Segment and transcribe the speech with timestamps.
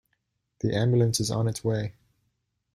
[0.61, 1.93] The ambulance is on its way.